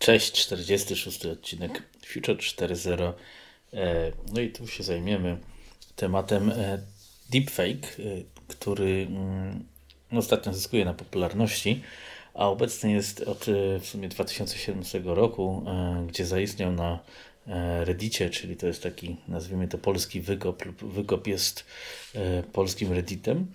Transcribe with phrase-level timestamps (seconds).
[0.00, 3.12] Cześć, 46 odcinek Future 4.0.
[3.72, 5.38] E, no i tu się zajmiemy
[5.96, 6.78] tematem e,
[7.30, 8.02] deepfake, e,
[8.48, 9.64] który mm,
[10.12, 11.82] ostatnio zyskuje na popularności,
[12.34, 13.46] a obecny jest od
[13.80, 15.64] w sumie 2017 roku,
[16.08, 16.98] gdzie zaistniał na
[17.80, 21.66] Reddicie, czyli to jest taki, nazwijmy to polski wykop, lub wykop jest
[22.52, 23.46] polskim Redditem,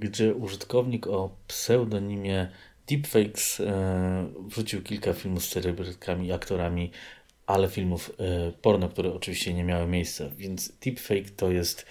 [0.00, 2.48] gdzie użytkownik o pseudonimie
[2.86, 6.90] Deepfakes e, wrzucił kilka filmów z celebrytkami, aktorami,
[7.46, 10.24] ale filmów e, porno, które oczywiście nie miały miejsca.
[10.36, 11.86] Więc deepfake to jest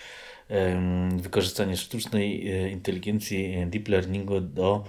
[1.18, 4.84] wykorzystanie sztucznej e, inteligencji deep learningu do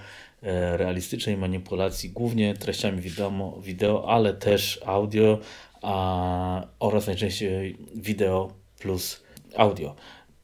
[0.76, 5.38] realistycznej manipulacji, głównie treściami wideo, wideo ale też audio
[5.82, 9.22] a, oraz najczęściej wideo plus
[9.56, 9.96] audio,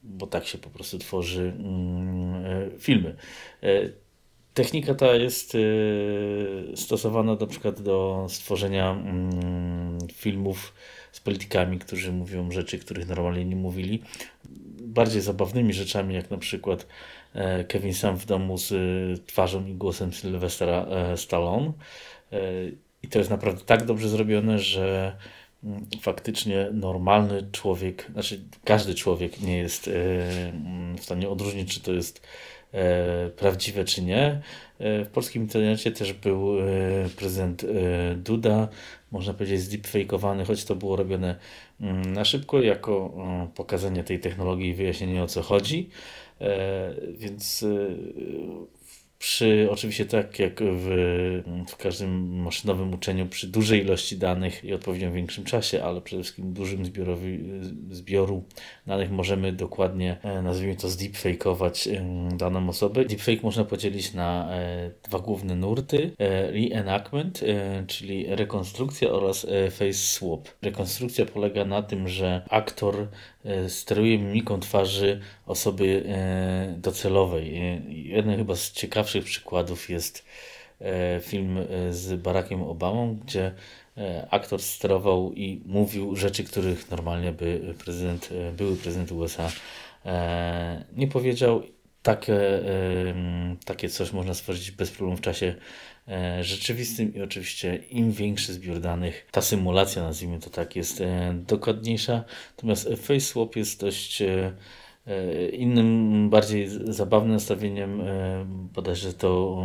[0.02, 3.16] bo tak się po prostu tworzy mm, filmy.
[4.54, 10.74] Technika ta jest y, stosowana na przykład do stworzenia mm, filmów
[11.12, 14.02] z politykami, którzy mówią rzeczy, których normalnie nie mówili.
[14.80, 16.86] Bardziej zabawnymi rzeczami, jak na przykład
[17.34, 21.72] e, Kevin Sam w domu z y, twarzą i głosem Sylwestra e, Stallone.
[22.32, 22.38] E,
[23.02, 25.16] I to jest naprawdę tak dobrze zrobione, że
[25.64, 31.92] mm, faktycznie normalny człowiek, znaczy każdy człowiek nie jest mm, w stanie odróżnić, czy to
[31.92, 32.26] jest
[33.36, 34.40] prawdziwe czy nie.
[34.78, 36.64] E, w polskim internecie też był e,
[37.16, 37.66] prezydent
[38.16, 38.68] Duda,
[39.10, 41.36] można powiedzieć zdeepfakeowany, choć to było robione
[41.80, 43.14] mm, na szybko, jako
[43.54, 45.90] pokazanie tej technologii i wyjaśnienie o co chodzi.
[47.18, 47.64] Więc
[49.22, 50.88] przy, oczywiście tak jak w,
[51.68, 56.52] w każdym maszynowym uczeniu, przy dużej ilości danych i odpowiednio większym czasie, ale przede wszystkim
[56.52, 57.40] dużym zbiorowi,
[57.90, 58.44] zbioru
[58.86, 61.88] danych możemy dokładnie, e, nazwijmy to, zdeepfakeować
[62.36, 63.04] daną osobę.
[63.04, 66.10] Deepfake można podzielić na e, dwa główne nurty.
[66.18, 67.44] E, reenactment,
[67.86, 70.48] czyli rekonstrukcja oraz face swap.
[70.62, 73.08] Rekonstrukcja polega na tym, że aktor
[73.68, 76.04] steruje mimiką twarzy osoby
[76.76, 77.60] docelowej.
[77.88, 80.24] Jeden chyba z ciekawszych przykładów jest
[80.80, 83.52] e, film e, z Barackiem Obamą, gdzie
[83.96, 89.52] e, aktor sterował i mówił rzeczy, których normalnie by prezydent, były prezydent USA
[90.96, 91.62] nie powiedział.
[92.02, 92.36] Takie,
[93.64, 95.54] takie coś można stworzyć bez problemu w czasie
[96.40, 101.02] rzeczywistym i oczywiście im większy zbiór danych, ta symulacja, nazwijmy to tak, jest
[101.34, 102.24] dokładniejsza.
[102.56, 104.22] Natomiast FaceSwap jest dość
[105.06, 109.62] E, innym, bardziej zabawnym nastawieniem, e, bodajże to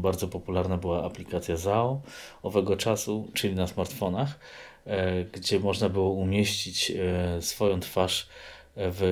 [0.00, 2.02] bardzo popularna była aplikacja ZAO
[2.42, 4.38] owego czasu, czyli na smartfonach,
[4.86, 6.92] e, gdzie można było umieścić
[7.40, 8.28] swoją twarz
[8.78, 9.02] w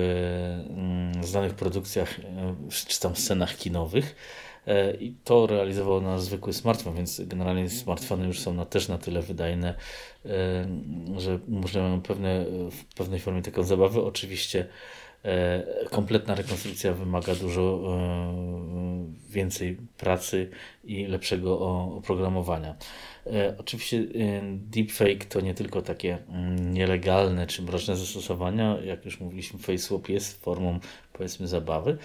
[0.69, 2.15] mm, znanych produkcjach
[2.69, 4.15] czy tam scenach kinowych.
[4.99, 9.21] I to realizował na zwykły smartfon, więc generalnie smartfony już są na, też na tyle
[9.21, 9.73] wydajne,
[11.17, 14.01] że można pewne, w pewnej formie taką zabawę.
[14.01, 15.06] Oczywiście E,
[15.91, 20.49] kompletna rekonstrukcja wymaga dużo e, więcej pracy
[20.83, 21.59] i lepszego
[21.97, 22.75] oprogramowania.
[23.25, 24.03] E, oczywiście
[24.53, 30.43] deepfake to nie tylko takie mm, nielegalne czy mroczne zastosowania, jak już mówiliśmy, FaceSwap jest
[30.43, 30.79] formą
[31.13, 31.97] powiedzmy zabawy,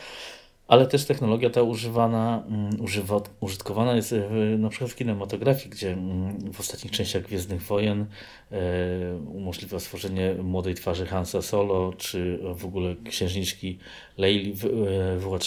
[0.68, 5.92] ale też technologia ta używana, mm, używa, użytkowana jest w, na przykład w kinematografii, gdzie
[5.92, 8.06] mm, w ostatnich częściach Gwiezdnych Wojen
[8.52, 8.56] e,
[9.16, 13.78] umożliwia stworzenie młodej twarzy Hansa Solo, czy w ogóle księżniczki
[14.18, 14.68] Leili w, e,
[15.18, 15.38] w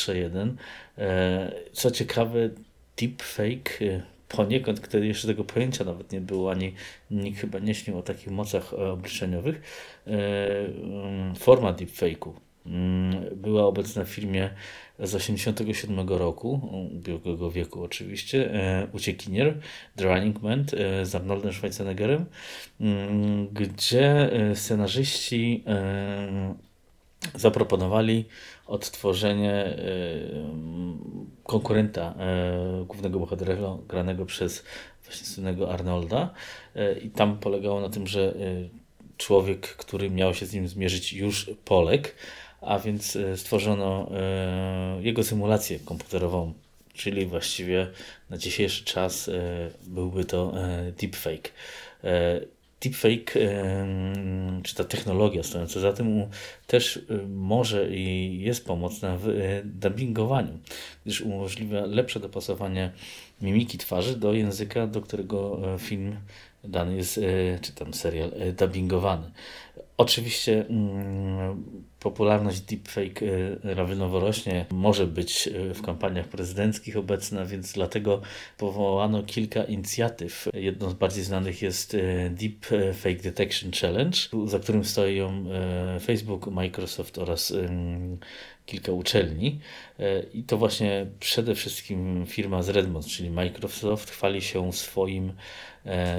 [0.98, 2.50] E, co ciekawe,
[2.98, 6.74] deepfake e, poniekąd, kiedy jeszcze tego pojęcia nawet nie było, ani
[7.12, 9.62] nikt chyba nie śnił o takich mocach e, obliczeniowych,
[10.08, 10.12] e,
[10.66, 12.32] mm, forma deepfake'u
[13.36, 14.50] była obecna w filmie
[15.00, 16.62] z 87 roku,
[16.96, 19.60] ubiegłego wieku oczywiście, e, Uciekinier,
[19.96, 22.26] The Running Man e, z Arnoldem Schwarzeneggerem,
[22.80, 25.64] mm, gdzie e, scenarzyści
[27.36, 28.26] zaproponowali
[28.68, 29.78] odtworzenie
[31.44, 32.16] konkurenta
[32.88, 33.56] głównego bohatera
[33.88, 34.64] granego przez
[35.06, 36.34] właśnie słynnego Arnolda.
[37.04, 38.34] I tam polegało na tym, że
[39.18, 42.16] człowiek, który miał się z nim zmierzyć już Polek,
[42.62, 46.54] a więc e, stworzono e, jego symulację komputerową,
[46.94, 47.88] czyli właściwie
[48.30, 49.32] na dzisiejszy czas e,
[49.88, 50.54] byłby to
[51.02, 51.52] deepfake.
[52.82, 53.34] Deepfake,
[54.64, 56.26] czy ta technologia stojąca za tym,
[56.68, 59.28] też może i jest pomocna w
[59.64, 60.60] dubbingowaniu,
[61.06, 62.92] gdyż umożliwia lepsze dopasowanie
[63.42, 66.16] mimiki twarzy do języka, do którego film
[66.64, 67.20] dany jest,
[67.62, 69.32] czy tam serial dubbingowany.
[69.98, 71.64] Oczywiście mm,
[72.00, 73.22] popularność deepfake
[73.64, 78.22] lawinowo rośnie, może być w kampaniach prezydenckich obecna, więc dlatego
[78.58, 80.48] powołano kilka inicjatyw.
[80.54, 81.98] Jedną z bardziej znanych jest
[82.30, 85.46] Deepfake Detection Challenge, za którym stoją
[86.06, 87.54] Facebook, Microsoft oraz
[88.66, 89.60] kilka uczelni.
[90.34, 95.34] I to właśnie przede wszystkim firma z Redmond, czyli Microsoft, chwali się swoim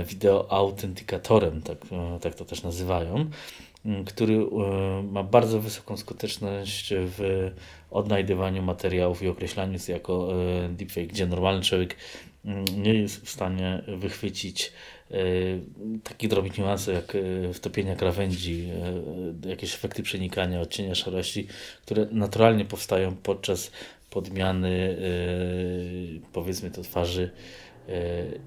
[0.07, 1.79] wideo autentykatorem, tak,
[2.21, 3.31] tak to też nazywają
[4.07, 7.51] który e, ma bardzo wysoką skuteczność w
[7.91, 10.33] odnajdywaniu materiałów i określaniu to jako
[10.65, 11.97] e, deepfake, gdzie normalny człowiek
[12.77, 14.73] nie jest w stanie wychwycić
[15.11, 15.17] e,
[16.05, 17.17] takich drobnych niuansów jak
[17.53, 18.69] wtopienia krawędzi,
[19.47, 21.47] jakieś efekty przenikania, odcienia szarości,
[21.83, 23.71] które naturalnie powstają podczas
[24.11, 24.97] podmiany
[26.33, 27.31] powiedzmy to twarzy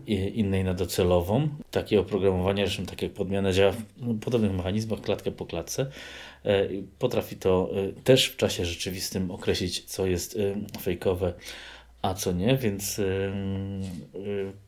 [0.07, 1.50] innej na docelową.
[1.71, 5.91] Takie oprogramowanie, zresztą tak jak podmiana działa w podobnych mechanizmach, klatkę po klatce.
[6.45, 6.68] E,
[7.00, 11.33] potrafi to e, też w czasie rzeczywistym określić, co jest e, fejkowe,
[12.01, 13.01] a co nie, więc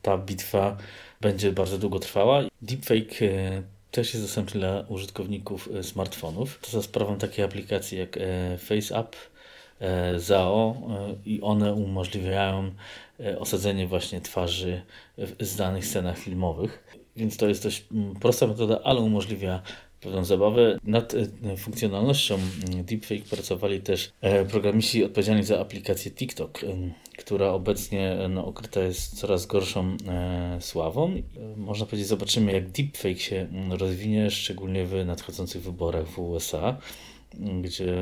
[0.02, 0.78] ta bitwa
[1.22, 2.44] będzie bardzo długo trwała.
[2.62, 3.20] Deepfake
[3.92, 6.60] też jest dostępny dla użytkowników smartfonów.
[6.62, 8.20] To za sprawą takiej aplikacji jak
[8.60, 9.16] FaceApp,
[10.18, 10.76] ZAO
[11.26, 12.72] i one umożliwiają
[13.26, 14.82] E, osadzenie właśnie twarzy
[15.18, 16.98] w danych scenach filmowych.
[17.16, 19.62] Więc to jest dość mm, prosta metoda, ale umożliwia
[20.02, 20.78] pewną zabawę.
[20.84, 26.60] Nad e, funkcjonalnością mm, deepfake pracowali też e, programiści odpowiedzialni za aplikację TikTok,
[27.18, 29.98] która obecnie no, okryta jest coraz gorszą
[30.60, 31.22] sławą.
[31.58, 36.78] Można powiedzieć, zobaczymy jak deepfake się mm, rozwinie, szczególnie w nadchodzących wyborach w USA
[37.62, 37.94] gdzie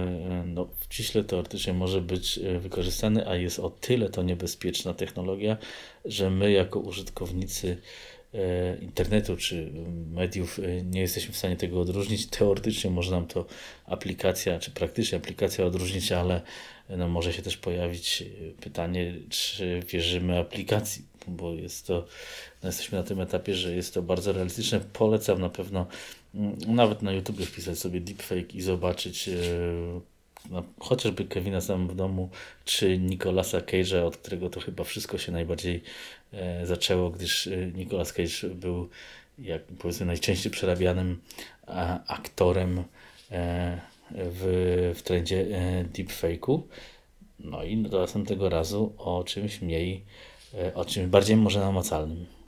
[0.46, 5.58] no, ściśle teoretycznie może być e, wykorzystany, a jest o tyle to niebezpieczna technologia,
[6.06, 7.78] że my jako użytkownicy
[8.34, 9.72] e, internetu czy
[10.12, 12.28] mediów e, nie jesteśmy w stanie tego odróżnić.
[12.28, 13.46] Teoretycznie może nam to
[13.86, 16.42] aplikacja, czy praktycznie aplikacja odróżnić, ale
[16.90, 18.24] no może się też pojawić
[18.62, 22.06] pytanie, czy wierzymy aplikacji, bo jest to,
[22.63, 24.80] no jesteśmy na tym etapie, że jest to bardzo realistyczne.
[24.80, 25.86] Polecam na pewno
[26.36, 29.30] Mm, nawet na YouTube wpisać sobie deepfake i zobaczyć
[30.50, 32.30] no, chociażby Kevina sam w domu,
[32.66, 35.83] czy Nicolasa Cage'a, od którego to chyba wszystko się najbardziej
[36.33, 38.89] e, zaczęło, gdyż e, Nicolas Cage był
[39.39, 41.22] jak powiedzmy najczęściej przerabianym
[41.68, 42.83] a, aktorem
[43.31, 43.81] e,
[44.12, 46.62] w, w trendzie e, deepfake'u.
[47.39, 50.04] No i do następnego razu o czymś mniej,
[50.75, 52.25] o czymś bardziej może namacalnym.